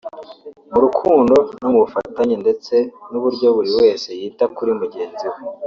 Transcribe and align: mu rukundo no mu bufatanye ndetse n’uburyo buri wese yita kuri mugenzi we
mu 0.71 0.77
rukundo 0.83 1.35
no 1.61 1.67
mu 1.71 1.79
bufatanye 1.83 2.35
ndetse 2.43 2.75
n’uburyo 3.11 3.47
buri 3.55 3.71
wese 3.79 4.07
yita 4.19 4.45
kuri 4.55 4.71
mugenzi 4.81 5.25
we 5.33 5.39